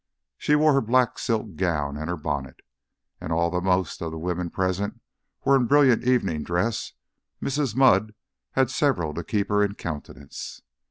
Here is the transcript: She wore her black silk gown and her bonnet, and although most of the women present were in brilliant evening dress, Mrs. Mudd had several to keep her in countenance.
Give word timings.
She 0.39 0.55
wore 0.55 0.73
her 0.73 0.81
black 0.81 1.19
silk 1.19 1.57
gown 1.57 1.95
and 1.95 2.09
her 2.09 2.17
bonnet, 2.17 2.63
and 3.19 3.31
although 3.31 3.61
most 3.61 4.01
of 4.01 4.09
the 4.11 4.17
women 4.17 4.49
present 4.49 4.99
were 5.45 5.55
in 5.55 5.67
brilliant 5.67 6.03
evening 6.05 6.41
dress, 6.41 6.93
Mrs. 7.39 7.75
Mudd 7.75 8.15
had 8.53 8.71
several 8.71 9.13
to 9.13 9.23
keep 9.23 9.47
her 9.49 9.63
in 9.63 9.75
countenance. 9.75 10.63